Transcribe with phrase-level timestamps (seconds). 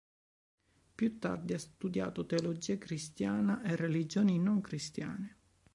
[0.95, 5.37] Più tardi ha studiato teologia cristiana e religioni non cristiane.